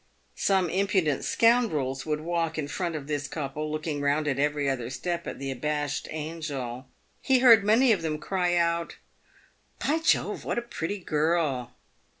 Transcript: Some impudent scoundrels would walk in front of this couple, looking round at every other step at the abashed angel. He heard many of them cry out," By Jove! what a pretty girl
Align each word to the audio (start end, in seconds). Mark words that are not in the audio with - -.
Some 0.33 0.67
impudent 0.71 1.23
scoundrels 1.25 2.07
would 2.07 2.21
walk 2.21 2.57
in 2.57 2.67
front 2.67 2.95
of 2.95 3.05
this 3.05 3.27
couple, 3.27 3.71
looking 3.71 4.01
round 4.01 4.27
at 4.27 4.39
every 4.39 4.67
other 4.67 4.89
step 4.89 5.27
at 5.27 5.37
the 5.37 5.51
abashed 5.51 6.07
angel. 6.09 6.87
He 7.21 7.37
heard 7.37 7.63
many 7.63 7.91
of 7.91 8.01
them 8.01 8.17
cry 8.17 8.55
out," 8.55 8.95
By 9.87 9.99
Jove! 9.99 10.43
what 10.43 10.57
a 10.57 10.63
pretty 10.63 10.97
girl 10.97 11.75